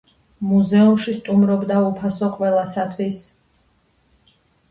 მუზეუმში 0.51 1.13
სტუმრობა 1.17 1.77
უფასოა 1.91 2.31
ყველასათვის. 2.39 3.21